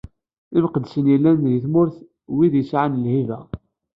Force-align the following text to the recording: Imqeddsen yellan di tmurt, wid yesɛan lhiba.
Imqeddsen 0.57 1.05
yellan 1.11 1.37
di 1.51 1.57
tmurt, 1.65 1.95
wid 2.35 2.53
yesɛan 2.59 2.99
lhiba. 3.03 3.39